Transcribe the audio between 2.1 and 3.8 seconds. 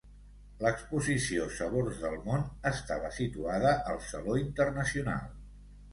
món' estava situada